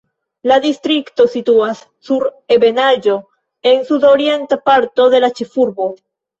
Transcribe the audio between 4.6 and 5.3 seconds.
parto de